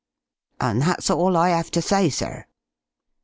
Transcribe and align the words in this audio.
And 0.59 0.81
that's 0.81 1.11
all 1.11 1.37
I 1.37 1.51
'ave 1.53 1.69
to 1.69 1.79
say, 1.83 2.09
sir." 2.09 2.47